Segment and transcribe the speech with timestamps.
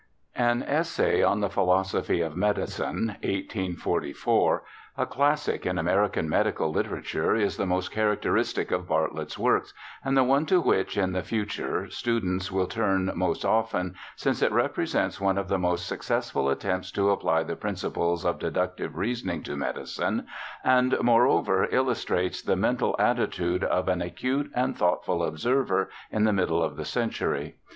[0.35, 4.63] An Essay on the Philosophy of Medicine, 1844,
[4.99, 10.23] ^ classic in American medical literature, is the most characteristic of Bartlett's works, and the
[10.23, 15.37] one to which in the future students will turn most often, since it represents one
[15.37, 20.25] of the most successful attempts to apply the principles of deductive reasoning to medicine,
[20.63, 26.33] and moreover illus trates the mental attitude of an acute and thoughtful observer in the
[26.33, 27.57] middle of the century.